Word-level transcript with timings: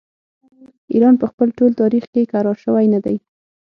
ایران 0.93 1.15
په 1.21 1.25
خپل 1.31 1.47
ټول 1.57 1.71
تاریخ 1.81 2.03
کې 2.13 2.29
کرار 2.33 2.57
شوی 2.63 2.85
نه 2.93 2.99
دی. 3.05 3.17